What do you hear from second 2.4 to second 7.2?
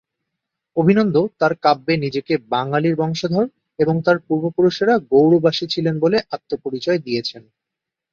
বাঙালির বংশধর এবং তাঁর পূর্বপুরুষরা গৌড়বাসী ছিলেন বলে আত্মপরিচয়